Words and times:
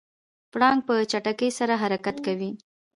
پړانګ 0.51 0.79
په 0.87 0.93
چټکۍ 1.11 1.49
سره 1.59 1.73
حرکت 1.83 2.17
کوي. 2.25 2.49